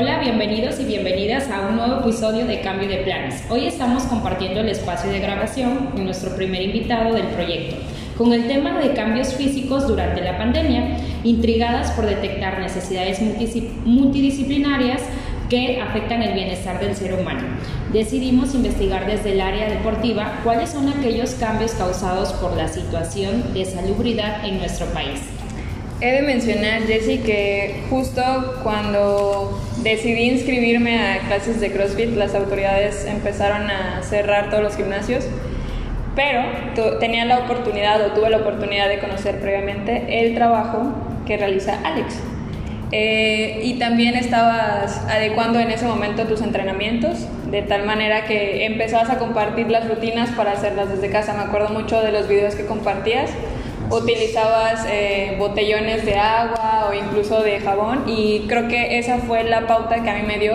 [0.00, 3.42] Hola, bienvenidos y bienvenidas a un nuevo episodio de Cambio de Planes.
[3.50, 7.74] Hoy estamos compartiendo el espacio de grabación con nuestro primer invitado del proyecto,
[8.16, 13.20] con el tema de cambios físicos durante la pandemia, intrigadas por detectar necesidades
[13.84, 15.02] multidisciplinarias
[15.50, 17.48] que afectan el bienestar del ser humano.
[17.92, 23.64] Decidimos investigar desde el área deportiva cuáles son aquellos cambios causados por la situación de
[23.64, 25.18] salubridad en nuestro país.
[26.00, 28.22] He de mencionar, Jessy, que justo
[28.62, 35.24] cuando decidí inscribirme a clases de CrossFit, las autoridades empezaron a cerrar todos los gimnasios,
[36.14, 36.42] pero
[36.98, 40.92] tenía la oportunidad o tuve la oportunidad de conocer previamente el trabajo
[41.26, 42.18] que realiza Alex.
[42.90, 49.10] Eh, y también estabas adecuando en ese momento tus entrenamientos, de tal manera que empezabas
[49.10, 51.34] a compartir las rutinas para hacerlas desde casa.
[51.34, 53.30] Me acuerdo mucho de los videos que compartías
[53.90, 56.57] utilizabas eh, botellones de agua
[56.88, 60.38] o incluso de jabón y creo que esa fue la pauta que a mí me
[60.38, 60.54] dio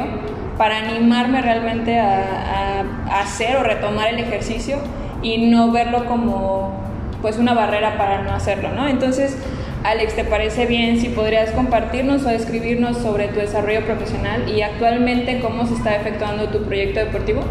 [0.57, 4.77] para animarme realmente a, hacer o retomar el ejercicio
[5.21, 6.81] y no verlo como
[7.21, 8.87] pues una barrera para no hacerlo, ¿no?
[8.87, 9.37] Entonces,
[9.83, 15.39] Alex, ¿te parece bien si podrías compartirnos o escribirnos sobre tu desarrollo profesional y actualmente
[15.39, 17.41] cómo se está efectuando tu proyecto deportivo?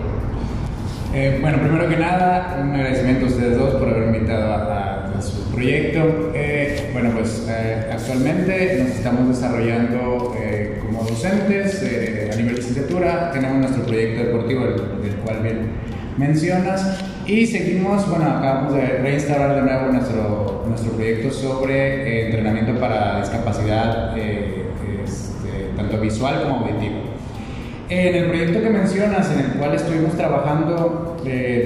[1.14, 5.01] Eh, bueno, primero que nada, un agradecimiento a ustedes dos por haber invitado a, su
[5.52, 6.32] proyecto.
[6.34, 10.34] Eh, bueno, pues eh, actualmente nos estamos desarrollando
[10.84, 11.82] como docentes
[12.32, 13.30] a nivel licenciatura.
[13.32, 15.70] Tenemos nuestro proyecto deportivo, del, cual bien
[16.16, 16.98] mencionas.
[17.26, 24.16] Y seguimos, bueno, acabamos de reinstalar de nuevo nuestro, nuestro proyecto sobre entrenamiento para discapacidad,
[24.16, 26.96] este, tanto visual como auditivo.
[27.88, 31.11] En el proyecto que mencionas, en el cual estuvimos trabajando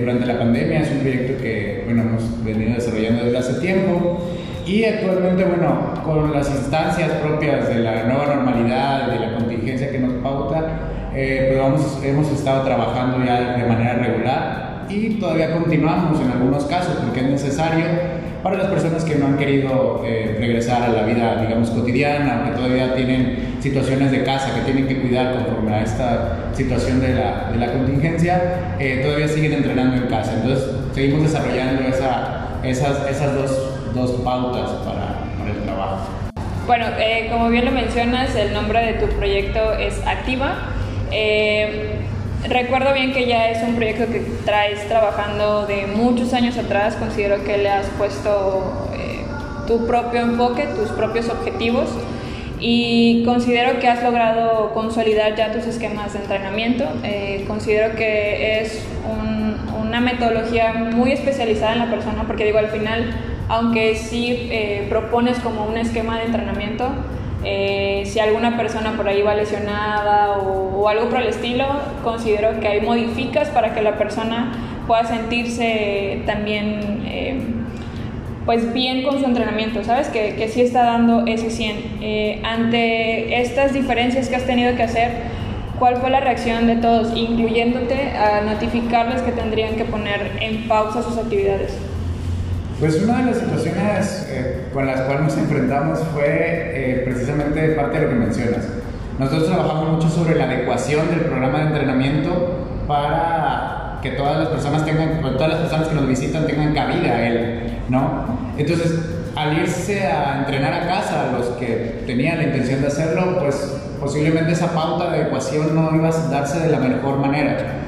[0.00, 4.20] durante la pandemia, es un proyecto que bueno, hemos venido desarrollando desde hace tiempo.
[4.66, 10.00] Y actualmente, bueno, con las instancias propias de la nueva normalidad, de la contingencia que
[10.00, 16.20] nos pauta, eh, pues vamos, hemos estado trabajando ya de manera regular y todavía continuamos
[16.20, 17.84] en algunos casos porque es necesario
[18.42, 22.50] para las personas que no han querido eh, regresar a la vida, digamos, cotidiana, que
[22.56, 27.50] todavía tienen situaciones de casa que tienen que cuidar conforme a esta situación de la,
[27.50, 30.34] de la contingencia, eh, todavía siguen entrenando en casa.
[30.34, 33.50] Entonces, seguimos desarrollando esa, esas, esas dos,
[33.92, 36.08] dos pautas para, para, el trabajo.
[36.66, 40.54] Bueno, eh, como bien lo mencionas, el nombre de tu proyecto es Activa.
[42.48, 46.94] Recuerdo bien que ya es un proyecto que traes trabajando de muchos años atrás.
[46.94, 49.24] Considero que le has puesto eh,
[49.66, 51.88] tu propio enfoque, tus propios objetivos
[52.60, 56.84] y considero que has logrado consolidar ya tus esquemas de entrenamiento.
[57.02, 58.84] Eh, considero que es
[59.80, 63.10] una metodología muy especializada en la persona porque digo al final,
[63.48, 66.90] aunque sí eh, propones como un esquema de entrenamiento,
[67.44, 71.64] eh, si alguna persona por ahí va lesionada o, algo por el estilo,
[72.02, 74.52] considero que hay modificas para que la persona
[74.86, 77.40] pueda sentirse también eh,
[78.46, 80.06] pues bien con su entrenamiento, ¿sabes?
[80.08, 81.98] Que, que sí está dando ese 100.
[82.00, 85.10] Eh, ante estas diferencias que has tenido que hacer,
[85.80, 91.02] ¿cuál fue la reacción de todos, incluyéndote a notificarles que tendrían que poner en pausa
[91.02, 91.76] sus actividades?
[92.78, 97.98] Pues una de las situaciones eh, con las cuales nos enfrentamos fue eh, precisamente parte
[97.98, 98.68] de lo que mencionas.
[99.18, 104.84] Nosotros trabajamos mucho sobre la adecuación del programa de entrenamiento para que todas las personas
[104.84, 108.38] tengan, todas las personas que nos visitan tengan cabida a él, ¿no?
[108.56, 108.92] Entonces,
[109.34, 114.52] al irse a entrenar a casa, los que tenían la intención de hacerlo, pues posiblemente
[114.52, 117.82] esa pauta de adecuación no iba a darse de la mejor manera.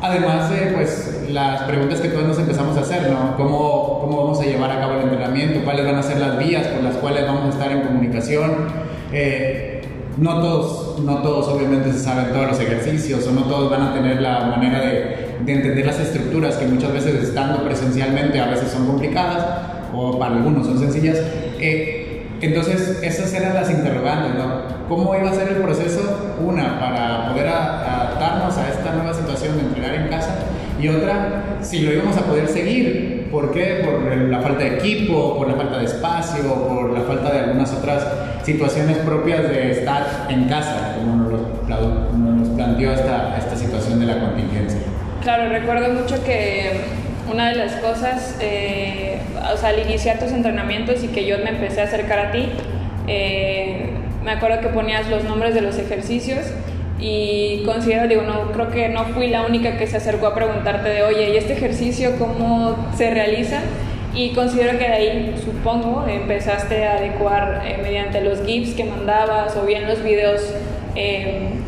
[0.00, 3.36] Además de pues, las preguntas que todos nos empezamos a hacer, ¿no?
[3.36, 5.64] ¿Cómo, ¿Cómo vamos a llevar a cabo el entrenamiento?
[5.64, 8.52] ¿Cuáles van a ser las vías por las cuales vamos a estar en comunicación?
[9.12, 9.82] Eh,
[10.18, 13.94] no todos, no todos obviamente se saben todos los ejercicios o no todos van a
[13.94, 18.70] tener la manera de, de entender las estructuras que muchas veces estando presencialmente a veces
[18.70, 19.44] son complicadas
[19.92, 21.18] o para algunos son sencillas.
[21.58, 24.74] Eh, entonces, esas eran las interrogantes, ¿no?
[24.88, 26.34] ¿Cómo iba a ser el proceso?
[26.44, 30.34] Una, para poder adaptarnos a esta nueva situación de entrenar en casa
[30.80, 33.28] y otra, si lo íbamos a poder seguir.
[33.30, 33.82] ¿Por qué?
[33.84, 37.72] Por la falta de equipo, por la falta de espacio, por la falta de algunas
[37.72, 38.06] otras
[38.44, 44.80] situaciones propias de estar en casa, como nos, planteó esta, esta situación de la contingencia.
[45.24, 46.70] Claro, recuerdo mucho que
[47.32, 49.16] una de las cosas, eh,
[49.54, 52.50] o sea, al iniciar tus entrenamientos y que yo me empecé a acercar a ti,
[53.06, 53.88] eh,
[54.22, 56.44] me acuerdo que ponías los nombres de los ejercicios
[57.00, 60.90] y considero, digo, no, creo que no fui la única que se acercó a preguntarte
[60.90, 63.60] de, oye, ¿y este ejercicio cómo se realiza?
[64.14, 69.56] Y considero que de ahí, supongo, empezaste a adecuar eh, mediante los GIFs que mandabas
[69.56, 70.54] o bien los videos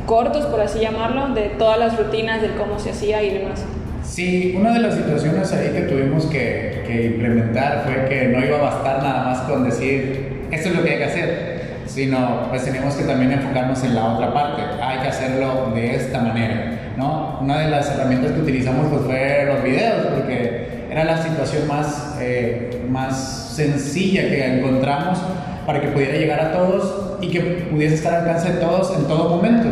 [0.07, 3.65] cortos, por así llamarlo, de todas las rutinas, de cómo se hacía y demás.
[4.05, 8.59] Sí, una de las situaciones ahí que tuvimos que, que implementar fue que no iba
[8.59, 11.57] a bastar nada más con decir, esto es lo que hay que hacer,
[11.87, 16.21] sino pues tenemos que también enfocarnos en la otra parte, hay que hacerlo de esta
[16.21, 17.41] manera, ¿no?
[17.41, 22.17] Una de las herramientas que utilizamos pues fue los videos, porque era la situación más,
[22.21, 25.19] eh, más sencilla que encontramos
[25.67, 29.05] para que pudiera llegar a todos y que pudiese estar al alcance de todos en
[29.07, 29.69] todo momento,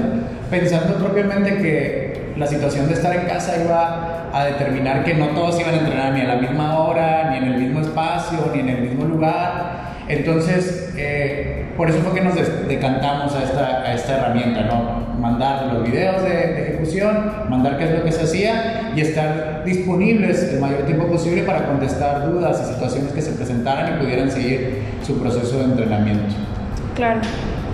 [0.51, 5.61] pensando propiamente que la situación de estar en casa iba a determinar que no todos
[5.61, 8.69] iban a entrenar ni a la misma hora, ni en el mismo espacio, ni en
[8.69, 9.95] el mismo lugar.
[10.09, 12.35] Entonces, eh, por eso fue que nos
[12.69, 15.15] decantamos a esta, a esta herramienta, ¿no?
[15.19, 19.65] Mandar los videos de, de, ejecución, mandar qué es lo que se hacía y estar
[19.65, 24.31] disponibles el mayor tiempo posible para contestar dudas y situaciones que se presentaran y pudieran
[24.31, 26.35] seguir su proceso de entrenamiento.
[26.95, 27.21] Claro.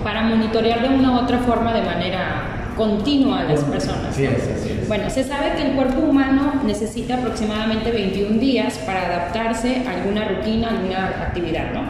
[0.03, 4.15] Para monitorear de una u otra forma de manera continua a las personas.
[4.15, 4.87] Sí, es, así es.
[4.87, 10.27] Bueno, se sabe que el cuerpo humano necesita aproximadamente 21 días para adaptarse a alguna
[10.27, 11.81] rutina, a alguna actividad, ¿no?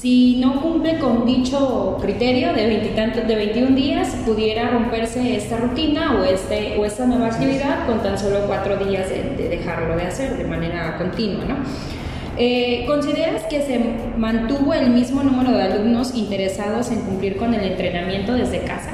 [0.00, 6.20] Si no cumple con dicho criterio de, 20 de 21 días, pudiera romperse esta rutina
[6.20, 10.04] o, este, o esta nueva actividad con tan solo cuatro días de, de dejarlo de
[10.04, 11.56] hacer de manera continua, ¿no?
[12.36, 13.80] Eh, ¿Consideras que se
[14.16, 18.90] mantuvo el mismo número de alumnos interesados en cumplir con el entrenamiento desde casa?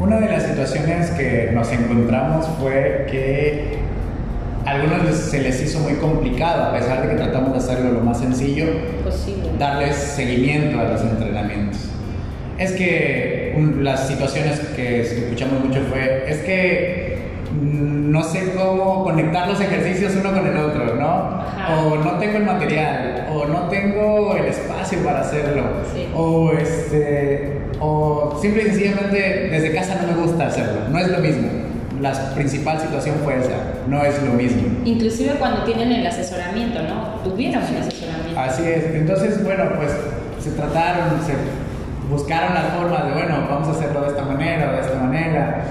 [0.00, 3.81] Una de las situaciones que nos encontramos fue que
[4.72, 8.00] a algunos se les hizo muy complicado, a pesar de que tratamos de hacerlo lo
[8.00, 8.66] más sencillo,
[9.04, 9.50] Posible.
[9.58, 11.78] darles seguimiento a los entrenamientos.
[12.58, 17.18] Es que un, las situaciones que escuchamos mucho fue, es que
[17.60, 21.06] no sé cómo conectar los ejercicios uno con el otro, ¿no?
[21.06, 21.80] Ajá.
[21.82, 25.64] O no tengo el material, o no tengo el espacio para hacerlo,
[25.94, 26.08] Sí.
[26.14, 31.18] o este, o simple y sencillamente desde casa no me gusta hacerlo, no es lo
[31.18, 31.48] mismo.
[32.02, 33.54] La principal situación fue esa,
[33.86, 34.62] no es lo mismo.
[34.84, 37.20] Inclusive cuando tienen el asesoramiento, ¿no?
[37.22, 38.40] Tuvieron el asesoramiento.
[38.40, 39.92] Así es, entonces, bueno, pues
[40.40, 41.34] se trataron, se
[42.10, 45.64] buscaron las formas de, bueno, vamos a hacerlo de esta manera o de esta manera.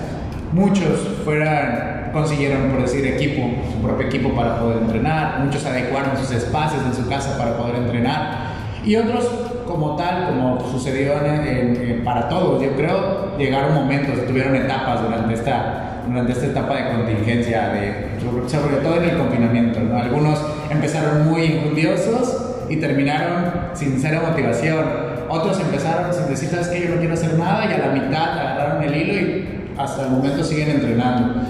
[0.54, 6.32] Muchos fueran, consiguieron, por decir, equipo, su propio equipo para poder entrenar, muchos adecuaron sus
[6.32, 8.52] espacios en su casa para poder entrenar,
[8.86, 9.30] y otros,
[9.68, 15.04] como tal, como sucedió en, en, en, para todos, yo creo, llegaron momentos, tuvieron etapas
[15.04, 19.80] durante esta, durante esta etapa de contingencia, de, sobre, todo en el confinamiento.
[19.80, 19.98] ¿no?
[19.98, 20.40] Algunos
[20.70, 24.86] empezaron muy injundiosos y terminaron sin cero motivación.
[25.30, 26.82] Otros empezaron sin decir, ¿sabes qué?
[26.82, 30.12] Yo no quiero hacer nada y a la mitad agarraron el hilo y hasta el
[30.12, 31.42] momento siguen entrenando.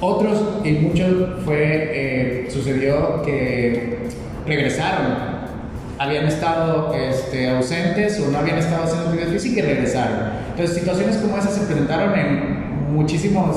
[0.00, 3.98] Otros, y muchos, fue, eh, sucedió que
[4.46, 5.32] regresaron
[6.02, 10.18] habían estado este, ausentes o no habían estado haciendo actividad física y regresaron.
[10.50, 13.56] Entonces, situaciones como esas se presentaron en muchísimos,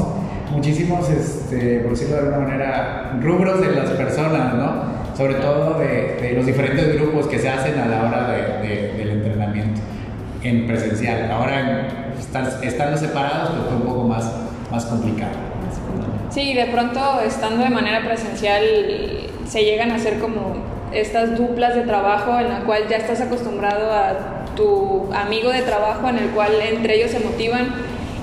[0.56, 4.96] muchísimos, este, por decirlo de alguna manera, rubros de las personas, ¿no?
[5.16, 8.94] Sobre todo de, de los diferentes grupos que se hacen a la hora de, de,
[8.94, 9.82] del entrenamiento
[10.44, 11.32] en presencial.
[11.32, 11.88] Ahora,
[12.20, 14.32] estar, estando separados, pues fue un poco más,
[14.72, 15.34] más complicado.
[16.30, 18.64] Sí, de pronto, estando de manera presencial,
[19.48, 20.56] se llegan a hacer como
[20.92, 26.08] estas duplas de trabajo en la cual ya estás acostumbrado a tu amigo de trabajo
[26.10, 27.68] en el cual entre ellos se motivan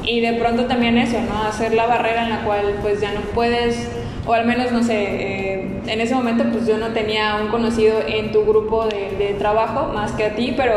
[0.04, 1.42] y de pronto también eso, ¿no?
[1.44, 3.88] Hacer la barrera en la cual pues ya no puedes,
[4.26, 8.00] o al menos no sé, eh, en ese momento pues yo no tenía un conocido
[8.06, 10.74] en tu grupo de, de trabajo más que a ti, pero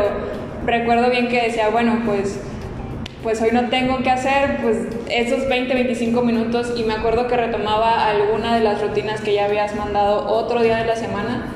[0.64, 2.40] recuerdo bien que decía, bueno, pues
[3.22, 7.36] pues hoy no tengo que hacer pues esos 20, 25 minutos y me acuerdo que
[7.36, 11.52] retomaba alguna de las rutinas que ya habías mandado otro día de la semana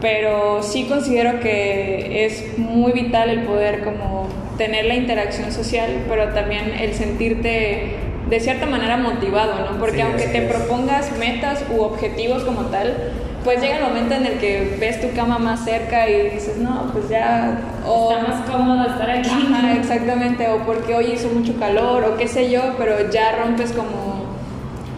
[0.00, 4.26] pero sí considero que es muy vital el poder como
[4.62, 7.96] tener la interacción social, pero también el sentirte
[8.30, 9.78] de cierta manera motivado, ¿no?
[9.78, 10.52] Porque sí, aunque te es.
[10.52, 12.94] propongas metas u objetivos como tal,
[13.42, 16.90] pues llega el momento en el que ves tu cama más cerca y dices, no,
[16.92, 17.58] pues ya...
[17.84, 19.28] O, Está más cómodo estar aquí.
[19.28, 23.72] Ajá, exactamente, o porque hoy hizo mucho calor, o qué sé yo, pero ya rompes
[23.72, 24.36] como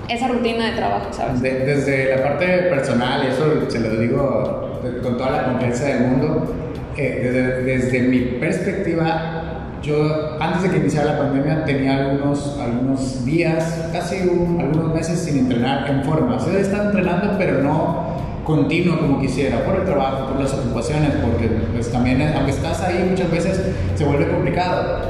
[0.09, 1.41] esa rutina de trabajo, ¿sabes?
[1.41, 6.01] De, desde la parte personal, y eso se lo digo con toda la confianza del
[6.01, 6.55] mundo,
[6.97, 9.44] eh, desde, desde, mi perspectiva,
[9.85, 15.21] yo antes de que iniciara la pandemia tenía algunos, algunos días, casi un, algunos meses
[15.21, 16.37] sin entrenar en forma.
[16.37, 18.15] O sea, estaba entrenando, pero no
[18.45, 23.07] continuo como quisiera, por el trabajo, por las ocupaciones, porque pues también, aunque estás ahí
[23.11, 23.61] muchas veces,
[23.95, 25.01] se vuelve complicado.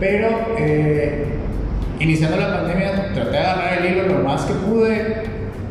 [0.00, 1.38] Pero eh,
[2.00, 5.24] iniciando la pandemia traté de agarrar el hilo lo más que pude,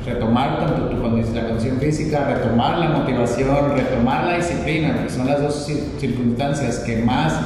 [0.05, 1.03] retomar tanto tu
[1.33, 6.97] la condición física, retomar la motivación, retomar la disciplina, que son las dos circunstancias que
[6.97, 7.39] más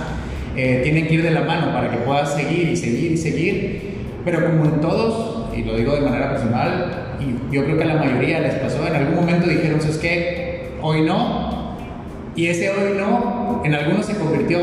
[0.57, 3.81] eh, tienen que ir de la mano para que puedas seguir y seguir y seguir.
[4.25, 7.87] Pero como en todos, y lo digo de manera personal, y yo creo que a
[7.87, 11.77] la mayoría les pasó, en algún momento dijeron, es que hoy no,
[12.35, 14.59] y ese hoy no, en algunos se convirtió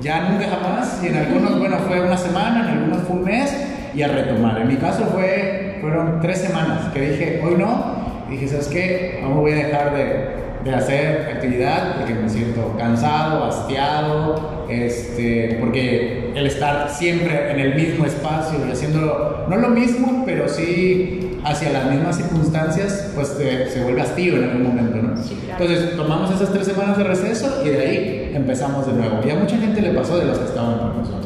[0.00, 3.56] ya nunca jamás, y en algunos, bueno, fue una semana, en algunos fue un mes,
[3.94, 4.60] y a retomar.
[4.60, 7.94] En mi caso fue, fueron tres semanas que dije, hoy no,
[8.28, 9.20] y dije, ¿sabes qué?
[9.22, 16.32] No voy a dejar de, de hacer actividad porque me siento cansado, hastiado, este, porque
[16.34, 21.70] el estar siempre en el mismo espacio y haciendo no lo mismo, pero sí hacia
[21.70, 25.14] las mismas circunstancias, pues se vuelve hastío en algún momento, ¿no?
[25.50, 29.20] Entonces tomamos esas tres semanas de receso y de ahí empezamos de nuevo.
[29.26, 31.23] Y a mucha gente le pasó de los que estaban con nosotros.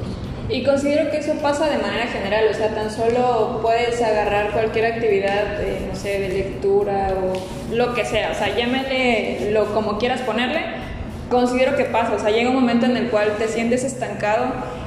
[0.51, 4.87] Y considero que eso pasa de manera general, o sea, tan solo puedes agarrar cualquier
[4.87, 10.23] actividad, no sé, de lectura o lo que sea, o sea, llámele lo como quieras
[10.23, 10.61] ponerle,
[11.29, 14.47] considero que pasa, o sea, llega un momento en el cual te sientes estancado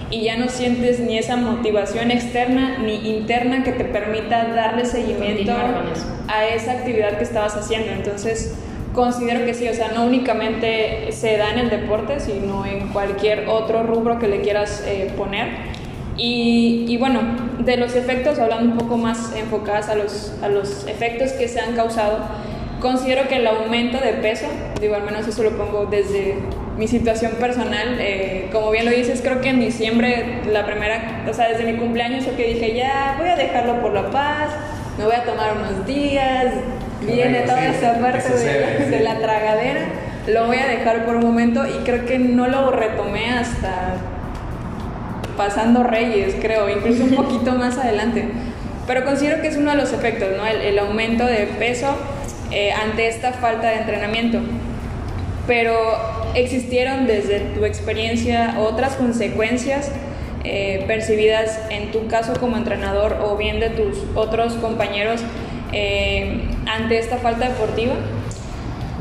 [0.10, 5.54] y ya no sientes ni esa motivación externa ni interna que te permita darle seguimiento
[6.28, 7.92] a esa actividad que estabas haciendo.
[7.92, 8.56] Entonces,
[8.94, 13.48] Considero que sí, o sea, no únicamente se da en el deporte, sino en cualquier
[13.48, 15.48] otro rubro que le quieras eh, poner.
[16.18, 17.22] Y, y, bueno,
[17.60, 21.62] de los efectos, hablando un poco más enfocadas a los, a los efectos que se
[21.62, 22.20] han causado,
[22.82, 24.48] considero que el aumento de peso,
[24.82, 26.36] digo, al menos eso lo pongo desde
[26.78, 31.34] mi situación personal, eh, como bien lo dices, creo que en diciembre, la primera, o
[31.34, 34.50] sea, desde mi cumpleaños, yo que dije, ya voy a dejarlo por la paz,
[34.98, 36.54] me voy a tomar unos días,
[37.02, 39.82] viene toda esa parte de, la tragadera,
[40.28, 43.96] lo voy a dejar por un momento y creo que no lo retomé hasta
[45.36, 48.26] pasando Reyes, creo, incluso un poquito más adelante.
[48.88, 50.46] Pero considero que es uno de los efectos, ¿no?
[50.46, 51.96] El, aumento de peso
[52.52, 54.40] eh, ante esta falta de entrenamiento.
[55.48, 55.76] Pero
[56.36, 59.92] existieron desde tu experiencia otras consecuencias
[60.44, 65.22] eh, percibidas en tu caso como entrenador o bien de tus otros compañeros
[65.72, 67.94] eh, ante esta falta deportiva?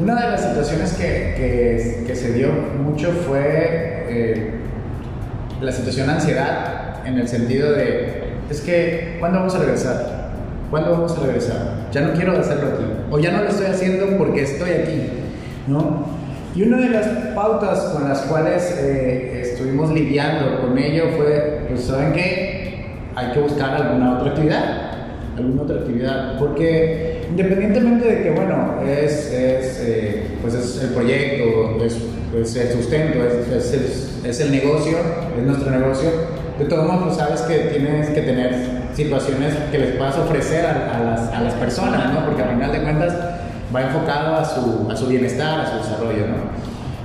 [0.01, 2.49] Una de las situaciones que, que, se dio
[2.83, 4.51] mucho fue eh,
[5.61, 10.31] la situación de ansiedad, en el sentido de, es que, ¿cuándo vamos a regresar?
[10.71, 11.89] ¿Cuándo vamos a regresar?
[11.93, 15.09] Ya no quiero hacerlo aquí, o ya no lo estoy haciendo porque estoy aquí,
[15.67, 16.07] ¿no?
[16.55, 21.85] Y una de las pautas con las cuales eh, estuvimos lidiando con ello fue, pues,
[21.85, 22.87] ¿saben qué?
[23.15, 24.91] Hay que buscar alguna otra actividad
[25.37, 31.85] alguna otra actividad, porque independientemente de que, bueno, es, es eh, pues es el proyecto,
[31.85, 34.99] es, el sustento, es, es, es, el negocio,
[35.37, 36.11] es nuestro negocio,
[36.59, 38.55] de todos modos, pues, sabes que tienes que tener
[38.95, 42.27] situaciones que les puedas ofrecer a, a, las, a las, personas, ¿no?
[42.27, 43.15] Porque al final de cuentas
[43.75, 46.37] va enfocado a su, a su bienestar, a su desarrollo, ¿no?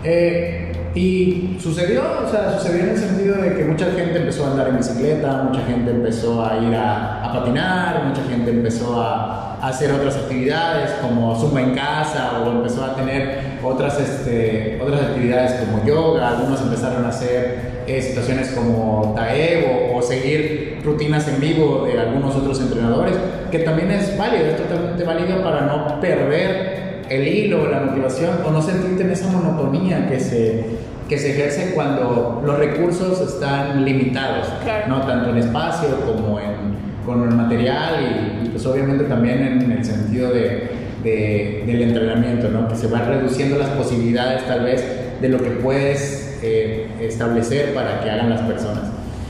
[0.04, 4.52] Eh, y sucedió, o sea, sucedió en el sentido de que mucha gente empezó a
[4.52, 9.68] andar en bicicleta, mucha gente empezó a ir a patinar, mucha gente empezó a, a,
[9.68, 15.54] hacer otras actividades como zumba en casa o empezó a tener otras, este, otras actividades
[15.54, 21.86] como yoga, algunos empezaron a hacer eh, situaciones como taebo o seguir rutinas en vivo
[21.86, 23.16] de algunos otros entrenadores,
[23.52, 28.52] que también es válido, es totalmente válido para no perder el hilo, la motivación o
[28.52, 30.66] no sentirte en esa monotonía que se,
[31.08, 34.48] que se ejerce cuando los recursos están limitados,
[34.88, 35.02] ¿no?
[35.02, 40.32] tanto en espacio como en, con el material y, pues obviamente también en, el sentido
[40.32, 40.70] de,
[41.04, 42.68] de, del entrenamiento, ¿no?
[42.68, 44.84] que se van reduciendo las posibilidades tal vez
[45.22, 48.84] de lo que puedes eh, establecer para que hagan las personas.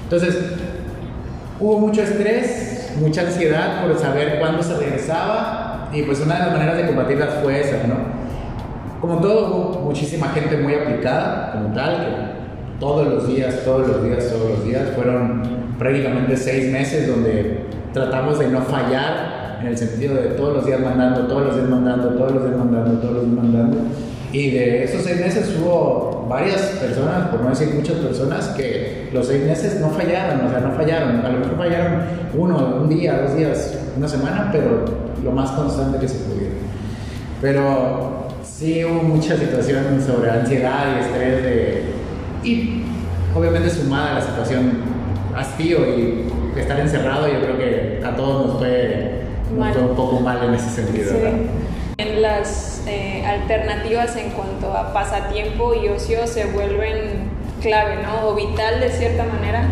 [0.03, 0.37] Entonces,
[1.59, 6.51] hubo mucho estrés, mucha ansiedad por saber cuándo se regresaba y pues una de las
[6.51, 7.95] maneras de combatirlas fue esa, ¿no?
[9.01, 12.34] Como todo, hubo muchísima gente muy aplicada, como tal, que
[12.79, 15.43] todos los días, todos los días, todos los días, fueron
[15.77, 20.79] prácticamente seis meses donde tratamos de no fallar en el sentido de todos los días
[20.79, 23.77] mandando, todos los días mandando, todos los días mandando, todos los días mandando.
[24.31, 29.27] Y de esos seis meses hubo varias personas, por no decir muchas personas, que los
[29.27, 31.25] seis meses no fallaron, o sea, no fallaron.
[31.25, 32.01] A lo mejor fallaron
[32.37, 34.83] uno, un día, dos días, una semana, pero
[35.23, 36.53] lo más constante que se pudiera.
[37.41, 41.83] Pero sí hubo muchas situaciones sobre ansiedad y estrés de,
[42.45, 42.83] y
[43.35, 44.83] obviamente sumada a la situación
[45.35, 50.53] hastío y estar encerrado, yo creo que a todos nos fue, un poco mal en
[50.53, 51.11] ese sentido.
[51.97, 57.29] En las eh, alternativas en cuanto a pasatiempo y ocio se vuelven
[57.61, 58.29] clave, ¿no?
[58.29, 59.65] O vital de cierta manera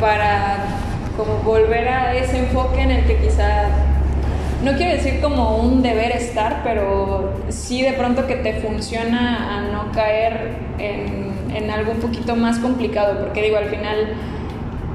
[0.00, 0.56] para
[1.16, 3.66] como volver a ese enfoque en el que quizá
[4.62, 9.72] no quiero decir como un deber estar, pero sí de pronto que te funciona a
[9.72, 14.14] no caer en, en algo un poquito más complicado, porque digo, al final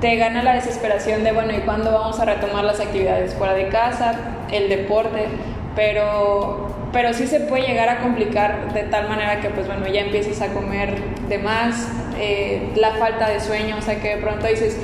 [0.02, 3.70] te gana la desesperación de, bueno, ¿y cuándo vamos a retomar las actividades fuera de
[3.70, 4.16] casa,
[4.52, 5.28] el deporte?
[5.76, 10.02] Pero, pero sí se puede llegar a complicar de tal manera que, pues bueno, ya
[10.02, 10.96] empieces a comer
[11.30, 11.88] de más,
[12.20, 14.78] eh, la falta de sueño, o sea que de pronto dices,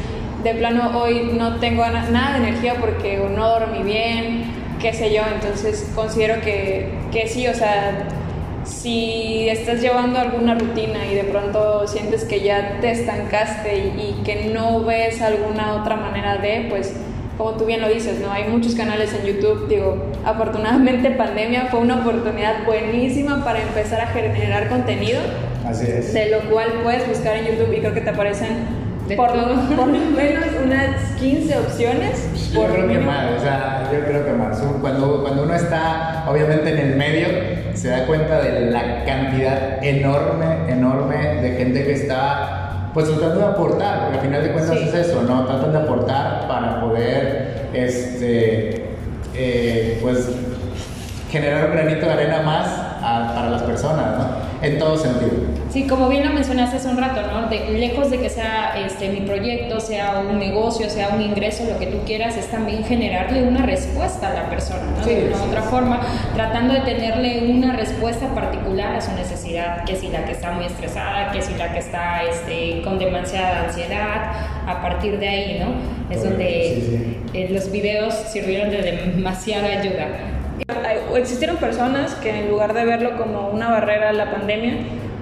[0.43, 4.45] de plano hoy no tengo nada de energía porque no dormí bien,
[4.79, 8.07] qué sé yo, entonces considero que, que sí, o sea,
[8.69, 14.51] si estás llevando alguna rutina y de pronto sientes que ya te estancaste y, que
[14.53, 16.93] no ves alguna otra manera de, pues
[17.38, 18.31] como tú bien lo dices, ¿no?
[18.31, 24.07] Hay muchos canales en YouTube, digo, afortunadamente pandemia fue una oportunidad buenísima para empezar a
[24.07, 25.19] generar contenido.
[25.65, 26.13] Así es.
[26.13, 28.49] De lo cual puedes buscar en YouTube y creo que te aparecen
[29.15, 32.51] por, por, lo menos unas 15 opciones.
[32.53, 34.57] Yo creo que más, o sea, yo creo que más.
[34.81, 37.27] Cuando, cuando uno está obviamente en el medio,
[37.73, 43.45] se da cuenta de la cantidad enorme, enorme de gente que está pues tratando de
[43.45, 45.45] aportar, porque al final de cuentas es eso, ¿no?
[45.45, 48.85] Tratan de aportar para poder, este,
[49.35, 50.27] eh, pues,
[51.29, 52.67] generar un granito de arena más
[52.99, 54.38] para las personas, ¿no?
[54.61, 55.31] En todo sentido.
[55.69, 57.47] Sí, como bien lo mencionaste hace un rato, ¿no?
[57.47, 61.77] De, lejos de que sea este, mi proyecto, sea un negocio, sea un ingreso, lo
[61.77, 65.05] que tú quieras, es también generarle una respuesta a la persona, ¿no?
[65.05, 66.01] de una otra forma,
[66.33, 70.65] tratando de tenerle una respuesta particular a su necesidad, que si la que está muy
[70.65, 74.31] estresada, que si la que está este, con demasiada ansiedad,
[74.65, 76.13] a partir de ahí, ¿no?
[76.13, 80.07] Es donde eh, los videos sirvieron de demasiada ayuda
[81.17, 84.77] existieron personas que en lugar de verlo como una barrera a la pandemia,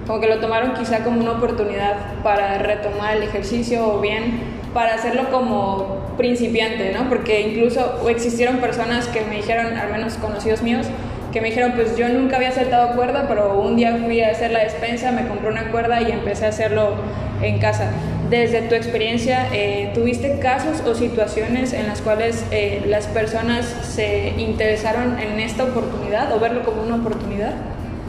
[0.06, 4.94] como que lo tomaron quizá como una oportunidad para retomar el ejercicio o bien para
[4.94, 7.08] hacerlo como principiante, ¿no?
[7.08, 10.86] Porque incluso existieron personas que me dijeron, al menos conocidos míos,
[11.32, 14.50] que me dijeron, pues yo nunca había saltado cuerda, pero un día fui a hacer
[14.50, 16.94] la despensa, me compré una cuerda y empecé a hacerlo
[17.42, 17.90] en casa.
[18.30, 24.34] Desde tu experiencia, eh, ¿tuviste casos o situaciones en las cuales eh, las personas se
[24.36, 27.54] interesaron en esta oportunidad o verlo como una oportunidad?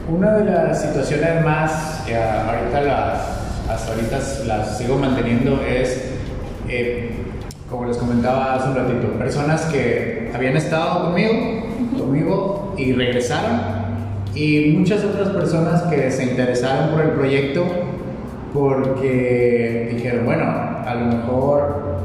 [0.09, 3.21] Una de las situaciones más que ahorita las,
[3.69, 6.09] hasta ahorita las sigo manteniendo es,
[6.67, 7.11] eh,
[7.69, 11.65] como les comentaba hace un ratito, personas que habían estado conmigo,
[11.97, 13.79] conmigo y regresaron
[14.35, 17.65] y muchas otras personas que se interesaron por el proyecto
[18.53, 21.99] porque dijeron, bueno, a lo mejor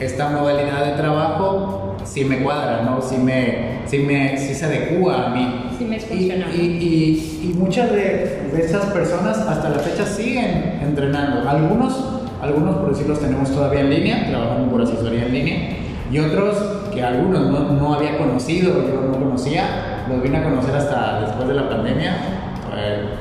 [0.00, 3.00] esta modalidad de trabajo sí me cuadra, ¿no?
[3.00, 5.70] Sí, me, sí, me, sí se adecua a mí.
[5.78, 11.48] Sí me y, y, y, muchas de, de, esas personas hasta la fecha siguen entrenando.
[11.48, 15.56] Algunos, algunos por decirlos tenemos todavía en línea, trabajando por asesoría en línea,
[16.10, 16.56] y otros
[16.92, 21.48] que algunos no, no había conocido, yo no conocía, los vine a conocer hasta después
[21.48, 22.16] de la pandemia.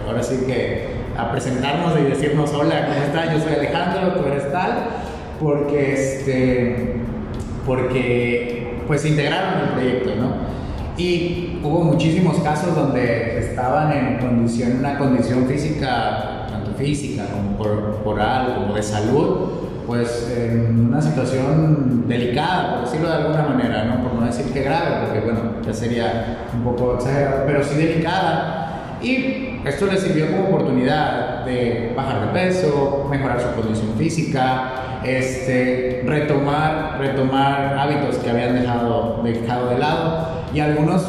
[0.07, 3.33] Ahora sí que a presentarnos y decirnos, hola, ¿cómo estás?
[3.33, 4.71] Yo soy Alejandro, tú eres tal,
[5.39, 6.95] porque, este,
[7.65, 10.61] porque pues integraron el proyecto, ¿no?
[10.97, 18.55] Y hubo muchísimos casos donde estaban en condición, una condición física, tanto física como corporal,
[18.55, 19.49] como de salud,
[19.87, 24.03] pues en una situación delicada, por decirlo de alguna manera, ¿no?
[24.03, 28.97] Por no decir que grave, porque bueno, ya sería un poco exagerado, pero sí delicada
[29.01, 36.03] y esto le sirvió como oportunidad de bajar de peso, mejorar su condición física, este,
[36.05, 40.27] retomar, retomar hábitos que habían dejado, dejado de lado.
[40.53, 41.05] Y algunos,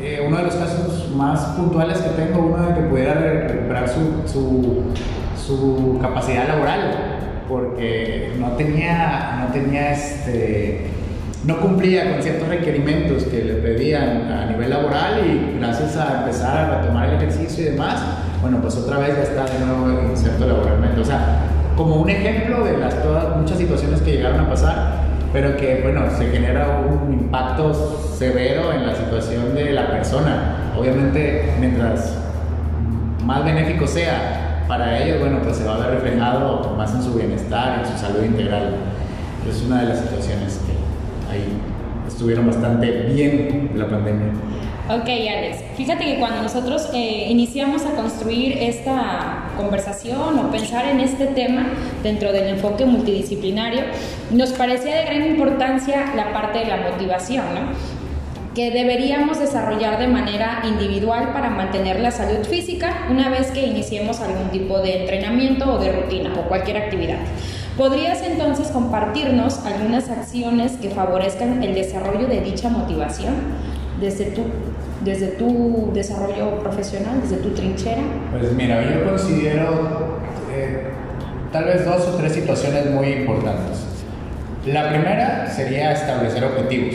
[0.00, 4.22] eh, uno de los casos más puntuales que tengo, uno de que pudiera recuperar su,
[4.26, 4.84] su,
[5.46, 6.80] su capacidad laboral,
[7.48, 10.90] porque no tenía, no tenía este,
[11.46, 16.56] no cumplía con ciertos requerimientos que le pedían a nivel laboral y gracias a empezar
[16.56, 18.00] a retomar el ejercicio y demás,
[18.40, 21.00] bueno, pues otra vez ya está de nuevo inserto laboralmente.
[21.00, 21.42] O sea,
[21.76, 22.94] como un ejemplo de las
[23.36, 27.74] muchas situaciones que llegaron a pasar, pero que, bueno, se genera un impacto
[28.16, 30.72] severo en la situación de la persona.
[30.78, 32.16] Obviamente, mientras
[33.24, 37.14] más benéfico sea para ellos, bueno, pues se va a ver reflejado más en su
[37.14, 38.76] bienestar, en su salud integral.
[39.48, 40.83] Es una de las situaciones que
[42.06, 44.32] estuvieron bastante bien la pandemia.
[44.86, 51.00] Ok, Alex, fíjate que cuando nosotros eh, iniciamos a construir esta conversación o pensar en
[51.00, 51.68] este tema
[52.02, 53.80] dentro del enfoque multidisciplinario,
[54.30, 57.94] nos parecía de gran importancia la parte de la motivación, ¿no?
[58.54, 64.20] que deberíamos desarrollar de manera individual para mantener la salud física una vez que iniciemos
[64.20, 67.18] algún tipo de entrenamiento o de rutina o cualquier actividad.
[67.76, 73.34] ¿Podrías entonces compartirnos algunas acciones que favorezcan el desarrollo de dicha motivación
[74.00, 74.42] desde tu,
[75.04, 78.02] desde tu desarrollo profesional, desde tu trinchera?
[78.30, 80.20] Pues mira, yo considero,
[80.54, 80.84] eh,
[81.50, 83.84] tal vez dos o tres situaciones muy importantes.
[84.66, 86.94] La primera sería establecer objetivos.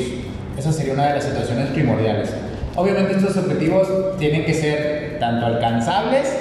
[0.58, 2.34] Esa sería una de las situaciones primordiales.
[2.78, 6.34] Obviamente estos objetivos tienen que ser tanto alcanzables,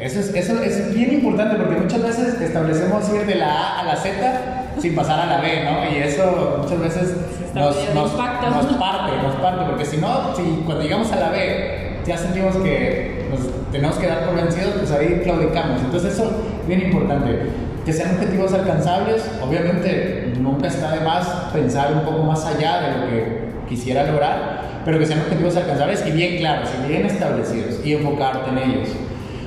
[0.00, 3.84] eso es, eso es bien importante porque muchas veces establecemos ir de la A a
[3.84, 5.90] la Z sin pasar a la B, ¿no?
[5.90, 7.14] Y eso muchas veces
[7.54, 12.00] nos, nos, nos, parte, nos parte, porque si no, si cuando llegamos a la B
[12.06, 15.80] ya sentimos que nos tenemos que dar por vencidos, pues ahí claudicamos.
[15.80, 16.30] Entonces eso
[16.60, 17.50] es bien importante.
[17.84, 22.98] Que sean objetivos alcanzables, obviamente nunca está de más pensar un poco más allá de
[22.98, 27.84] lo que quisiera lograr, pero que sean objetivos alcanzables y bien claros y bien establecidos
[27.84, 28.88] y enfocarte en ellos.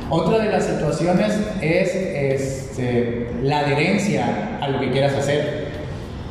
[0.09, 5.67] Otra de las situaciones es este, la adherencia a lo que quieras hacer.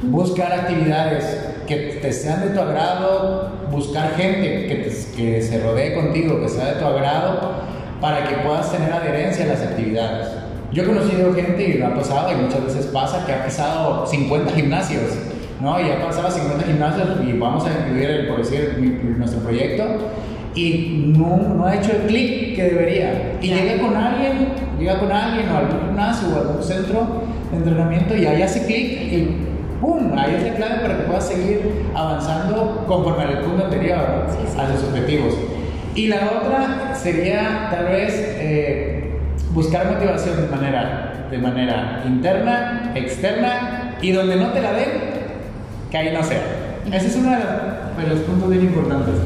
[0.02, 6.40] Buscar actividades que te sean de tu agrado, buscar gente que, que se rodee contigo,
[6.40, 7.52] que sea de tu agrado,
[8.00, 10.28] para que puedas tener adherencia a las actividades.
[10.72, 14.06] Yo he conocido gente y lo ha pasado, y muchas veces pasa, que ha pisado
[14.06, 15.12] 50 gimnasios,
[15.60, 15.78] ¿no?
[15.80, 18.74] Y ha pasado 50 gimnasios y vamos a incluir, por decir,
[19.18, 19.84] nuestro proyecto,
[20.56, 23.36] y no, no ha hecho el clic que debería.
[23.42, 28.16] Y llega con alguien, llega con alguien o algún gimnasio o algún centro de entrenamiento
[28.16, 29.36] y ahí hace clic y
[29.80, 30.18] ¡pum!
[30.18, 33.98] Ahí es la clave para que puedas seguir avanzando conforme al punto anterior,
[34.58, 35.34] a sus objetivos.
[35.94, 39.12] Y la otra sería tal vez eh,
[39.52, 44.88] buscar motivación de manera, de manera interna, externa y donde no te la den,
[45.90, 46.42] que ahí no sea.
[46.90, 49.16] Ese es uno de los puntos bien importantes.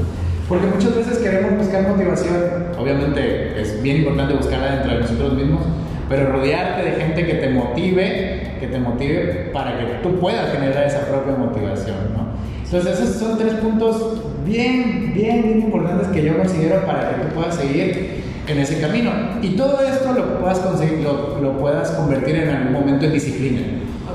[0.51, 2.35] Porque muchas veces queremos buscar motivación,
[2.77, 5.63] obviamente es bien importante buscarla dentro de nosotros mismos,
[6.09, 10.89] pero rodearte de gente que te motive, que te motive para que tú puedas generar
[10.89, 12.31] esa propia motivación, ¿no?
[12.65, 17.35] Entonces esos son tres puntos bien, bien, bien importantes que yo considero para que tú
[17.37, 19.13] puedas seguir en ese camino.
[19.43, 23.61] Y todo esto lo puedas conseguir, lo, lo puedas convertir en algún momento en disciplina.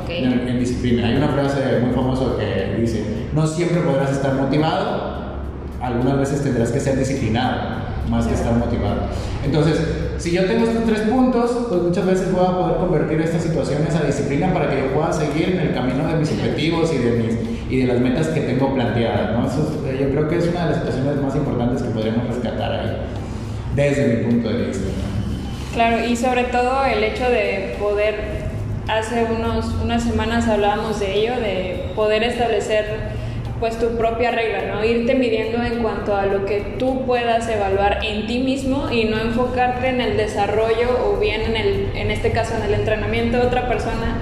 [0.04, 0.26] Okay.
[0.26, 1.08] En, en disciplina.
[1.08, 5.25] Hay una frase muy famosa que dice, no siempre podrás estar motivado,
[5.86, 9.02] algunas veces tendrás que ser disciplinado más que estar motivado.
[9.44, 9.80] Entonces,
[10.18, 13.94] si yo tengo estos tres puntos, pues muchas veces voy a poder convertir estas situaciones
[13.96, 17.12] a disciplina para que yo pueda seguir en el camino de mis objetivos y de,
[17.12, 17.38] mis,
[17.70, 19.32] y de las metas que tengo planteadas.
[19.34, 19.48] ¿no?
[19.48, 22.98] Eso, yo creo que es una de las situaciones más importantes que podríamos rescatar ahí,
[23.76, 24.86] desde mi punto de vista.
[25.74, 28.16] Claro, y sobre todo el hecho de poder,
[28.88, 33.15] hace unos, unas semanas hablábamos de ello, de poder establecer
[33.60, 34.84] pues tu propia regla, ¿no?
[34.84, 39.18] Irte midiendo en cuanto a lo que tú puedas evaluar en ti mismo y no
[39.20, 43.48] enfocarte en el desarrollo o bien en, el, en este caso en el entrenamiento de
[43.48, 44.18] otra persona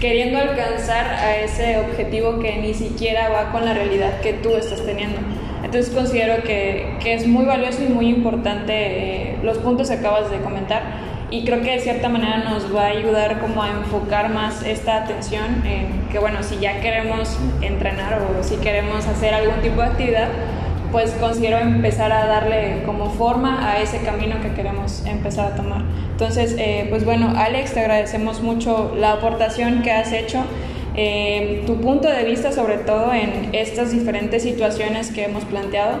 [0.00, 4.80] queriendo alcanzar a ese objetivo que ni siquiera va con la realidad que tú estás
[4.84, 5.18] teniendo.
[5.64, 10.30] Entonces considero que, que es muy valioso y muy importante eh, los puntos que acabas
[10.30, 10.82] de comentar
[11.30, 15.04] y creo que de cierta manera nos va a ayudar como a enfocar más esta
[15.04, 19.88] atención en que bueno, si ya queremos entrenar o si queremos hacer algún tipo de
[19.88, 20.28] actividad,
[20.90, 25.82] pues considero empezar a darle como forma a ese camino que queremos empezar a tomar.
[26.12, 30.42] Entonces, eh, pues bueno, Alex, te agradecemos mucho la aportación que has hecho,
[30.96, 35.98] eh, tu punto de vista sobre todo en estas diferentes situaciones que hemos planteado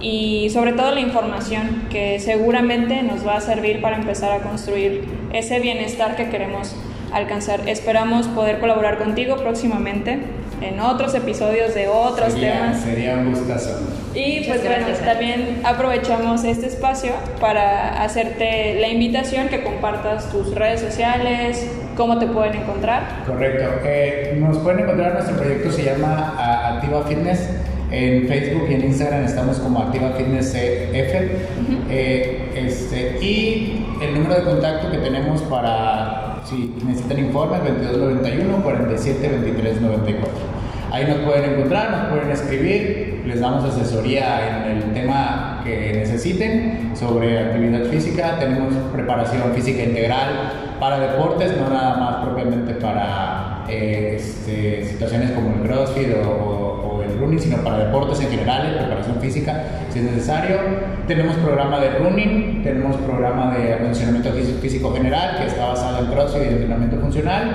[0.00, 5.04] y sobre todo la información que seguramente nos va a servir para empezar a construir
[5.32, 6.74] ese bienestar que queremos
[7.12, 7.68] alcanzar.
[7.68, 10.18] Esperamos poder colaborar contigo próximamente
[10.60, 12.80] en otros episodios de otros temas.
[12.80, 13.80] Sería un gustazo.
[14.14, 20.80] Y pues bueno, también aprovechamos este espacio para hacerte la invitación que compartas tus redes
[20.80, 23.24] sociales, cómo te pueden encontrar.
[23.26, 23.80] Correcto.
[23.84, 27.50] Eh, nos pueden encontrar, nuestro proyecto se llama Activa Fitness
[27.94, 31.30] en Facebook y en Instagram estamos como Activa Fitness F.
[31.90, 39.28] Eh, este, y el número de contacto que tenemos para si necesitan informes 2291 47
[39.28, 40.30] 23 94.
[40.90, 46.92] Ahí nos pueden encontrar, nos pueden escribir, les damos asesoría en el tema que necesiten
[46.94, 48.38] sobre actividad física.
[48.38, 55.54] Tenemos preparación física integral para deportes, no nada más propiamente para eh, este, situaciones como
[55.54, 56.64] el CrossFit o
[57.18, 60.56] running, sino para deportes en general, preparación física, si es necesario.
[61.06, 66.42] Tenemos programa de running, tenemos programa de acondicionamiento físico general, que está basado en CrossFit
[66.42, 67.52] y entrenamiento funcional.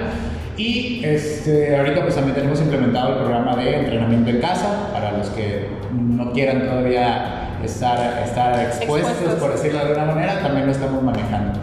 [0.57, 5.29] Y este, ahorita pues también tenemos implementado el programa de entrenamiento en casa, para los
[5.29, 9.39] que no quieran todavía estar, estar expuestos, expuestos.
[9.39, 11.59] por decirlo de alguna manera, también lo estamos manejando.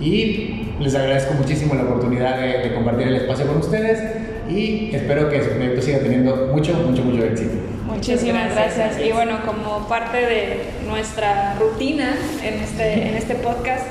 [0.00, 3.98] Y les agradezco muchísimo la oportunidad de, de compartir el espacio con ustedes
[4.48, 7.54] y espero que su proyecto siga teniendo mucho, mucho, mucho éxito.
[7.86, 8.76] Muchísimas gracias.
[8.76, 9.06] gracias.
[9.06, 13.86] Y bueno, como parte de nuestra rutina en este, en este podcast,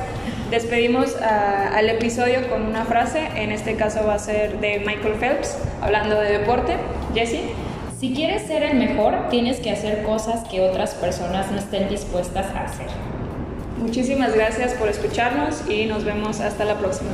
[0.51, 5.15] despedimos a, al episodio con una frase, en este caso va a ser de Michael
[5.19, 6.77] Phelps, hablando de deporte.
[7.13, 7.41] Jesse.
[7.99, 12.45] Si quieres ser el mejor, tienes que hacer cosas que otras personas no estén dispuestas
[12.53, 12.87] a hacer.
[13.77, 17.11] Muchísimas gracias por escucharnos y nos vemos hasta la próxima.